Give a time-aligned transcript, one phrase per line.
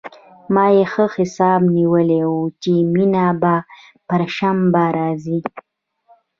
[0.53, 3.55] ما يې ښه حساب نيولى و چې مينه به
[4.07, 5.39] پر شنبه راځي.